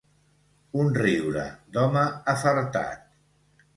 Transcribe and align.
Un 0.83 0.87
riure 0.95 1.45
d'home 1.77 2.07
afartat”. 2.35 3.05